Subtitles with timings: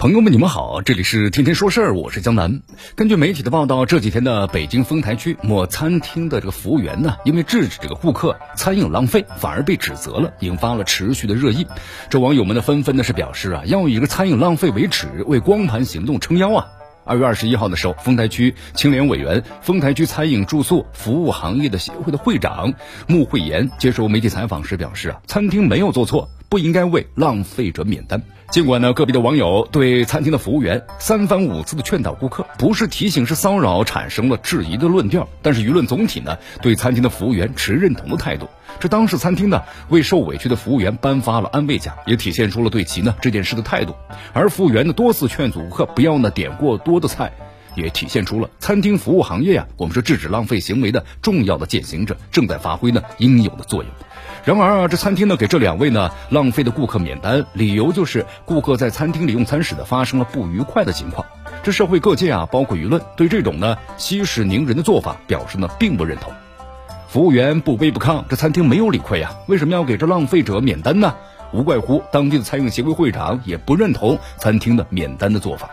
[0.00, 2.62] 朋友们，你们好，这里是天天说事儿，我是江南。
[2.94, 11.66] 根据媒体的报道，这几天的北京丰台区某餐厅的这个服务员呢，因为制止这个顾客餐饮浪费，反而被指责了，引发了持续的热议。
[12.08, 16.66] 这网友们呢，纷纷的是表示啊，要以这个餐饮浪费为耻，为光盘行动撑腰啊。
[17.04, 22.72] 二月二十一号的时候，丰台区青联委员、丰台区餐饮住宿服务行业的协会的会长
[23.06, 28.20] 穆慧妍接受媒体采访时表示啊，餐厅没有做错，不应该为浪费者免单。
[28.50, 38.48] 尽管呢，个别的网友对餐厅的服务员三番五次的劝导顾客，不是提醒是骚扰，产生了质疑的论调，但是舆论总体呢对餐厅的服务员持认同的态度。
[38.80, 43.94] 这当事餐厅呢为受委屈的服务员颁发了安慰奖，也体现出了对其呢这件事的态度。
[44.32, 47.32] 而服务员呢多次劝阻顾客不要呢点过多的菜，
[47.74, 53.92] 也体现出了餐厅服务行业呀，我们是制止浪费行为的重要的践行者，正在发挥呢应有的作用。
[54.44, 61.26] 然而啊，这餐厅呢给这两位呢浪费的顾客免单，理由就是顾客在餐厅里用餐时呢发生了不愉快的情况。
[61.62, 66.32] 这社会各界啊，包括舆论，对这种呢息事宁人的做法表示呢并不认同。
[67.08, 71.14] 服务员不卑不亢，这餐厅没有理亏啊，为什么要给这浪费者免单呢？
[71.52, 75.70] 无怪乎当地的餐饮协会会长也不认同餐厅的免单的做法。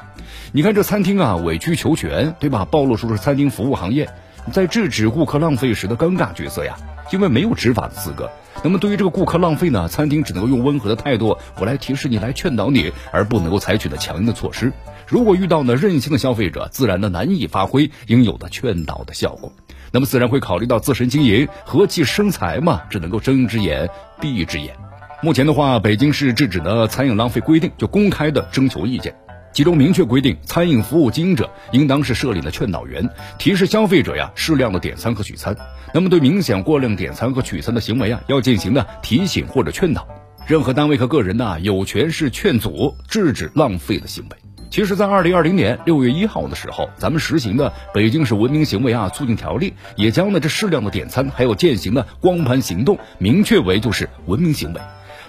[0.52, 2.66] 你看这餐厅啊委曲求全，对吧？
[2.66, 4.10] 暴露出了餐厅服务行业
[4.52, 6.78] 在制止顾客浪费时的尴尬角色呀，
[7.12, 8.30] 因为没有执法的资格。
[8.64, 14.72] 那么对于这个顾客浪费呢，餐厅只能够用温和的态度，我来提示你，来劝导你，而不能够采取的强硬的措施。
[15.06, 19.52] 如果遇到呢任性的消费者，自然呢难以发挥应有的劝导的效果。
[19.92, 23.90] 那么自然会考虑到自身经营，和气生财嘛，只能够睁一只眼
[24.20, 24.76] 闭一只眼。
[25.24, 29.16] 目前的话，北京市制止的餐饮浪费规定就公开的征求意见。
[29.52, 35.56] 其中明确规定，餐饮服务经营者应当是设立的劝导员，提示消费者呀适量的点餐和取餐。
[35.92, 40.08] 那么对明显过量点餐和取餐的行为啊，要进行呢提醒或者劝导。
[40.46, 44.38] 任何单位和个人呢有权是劝阻、制止浪费的行为。
[44.70, 54.82] 其实，在二零二零年六月一号的时候，咱们实行的《北京市文明行为啊促进条例》也将呢这适量的点餐还有践行的光盘行动明确为就是文明行为。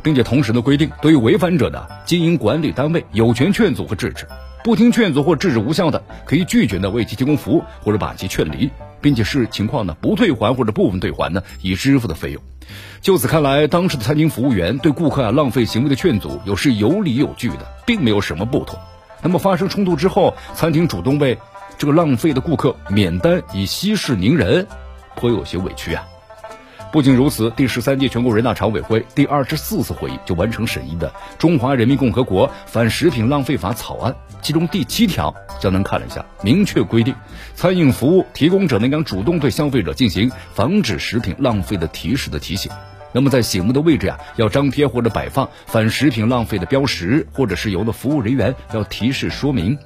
[0.03, 4.27] 并且同时呢规定，对于违反者呢经营管理单位有权劝阻和制止，
[4.65, 8.71] 不听劝阻或制止无效的，可以拒绝呢为其提供服务或者把其劝离，
[9.01, 12.43] 并且视情况呢不退还或者部分退还呢已支付的费用。
[13.01, 18.79] 就此看来，当时的餐厅服务员对顾客啊浪费行为的劝阻，有是有理有据的，并没有什么不妥。
[19.23, 21.39] 那么发生冲突之后，餐厅主动为
[21.79, 24.67] 这个浪费的顾客免单，以息事宁人，
[25.15, 26.07] 颇有些委屈啊。
[26.91, 37.15] 不仅如此，第十三届全国人大常委会第二十四次会议就完成审议的《中华人民共和国反食品浪费法》草案，其中第七条，江南看了一下，明确规定，
[37.55, 42.73] 餐饮服务提供者应当主动对消费者进行防止食品浪费的提示的提醒。
[43.13, 49.77] 那么在醒目的位置呀，要张贴或者摆放反食品浪费的标识，或者是由的服务人员要提示说明。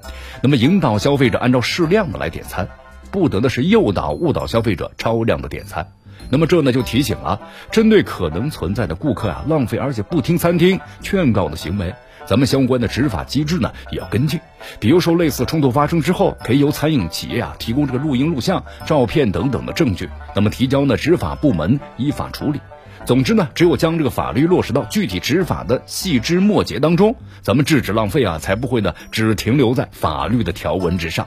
[0.40, 2.68] 那么引导消费者按照适量的来点餐，
[3.10, 5.84] 不得的是诱导误导消费者超量的点餐。
[6.30, 7.40] 那么这呢就提醒了，
[7.70, 11.94] 针对可能存在的顾客啊浪费而且不听餐厅劝告的行为，
[12.26, 14.40] 咱们相关的执法机制呢也要跟进。
[14.80, 22.60] 比如说类似冲突发生之后，可以由餐饮企业啊提供这个录音、录像、照片等等的证据，那么提交呢执法部门依法处理。
[23.04, 31.26] 总之呢，只有将这个法律落实到具体执法的细枝末节当中，咱们制止浪费啊才不会呢只停留在法律的条文之上。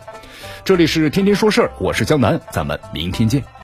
[0.64, 3.44] 这里是天天说事儿，我是江南，咱们明天见。